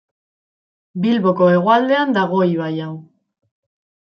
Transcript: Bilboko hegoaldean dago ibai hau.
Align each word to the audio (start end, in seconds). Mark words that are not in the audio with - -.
Bilboko 1.03 1.49
hegoaldean 1.57 2.17
dago 2.17 2.41
ibai 2.55 2.73
hau. 2.89 2.93